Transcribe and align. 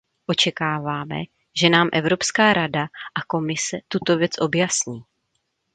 Očekáváme, 0.25 1.15
že 1.59 1.69
nám 1.69 1.89
Evropská 1.93 2.53
rada 2.53 2.83
a 3.15 3.21
Komise 3.27 3.77
tuto 3.87 4.17
věc 4.17 4.31
objasní. 4.39 5.03